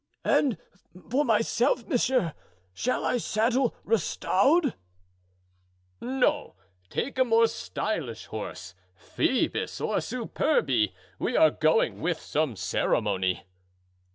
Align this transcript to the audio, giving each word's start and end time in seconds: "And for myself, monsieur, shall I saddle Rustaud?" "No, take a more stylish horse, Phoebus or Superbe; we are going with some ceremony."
"And 0.25 0.57
for 1.11 1.23
myself, 1.23 1.85
monsieur, 1.85 2.33
shall 2.73 3.05
I 3.05 3.17
saddle 3.17 3.75
Rustaud?" 3.83 4.73
"No, 6.01 6.55
take 6.89 7.19
a 7.19 7.23
more 7.23 7.45
stylish 7.47 8.25
horse, 8.25 8.73
Phoebus 8.95 9.79
or 9.79 10.01
Superbe; 10.01 10.89
we 11.19 11.37
are 11.37 11.51
going 11.51 11.99
with 12.01 12.19
some 12.19 12.55
ceremony." 12.55 13.43